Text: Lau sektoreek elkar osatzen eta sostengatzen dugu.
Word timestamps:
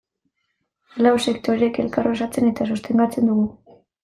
Lau 1.05 1.11
sektoreek 1.31 1.77
elkar 1.83 2.09
osatzen 2.13 2.49
eta 2.53 2.69
sostengatzen 2.73 3.31
dugu. 3.33 3.49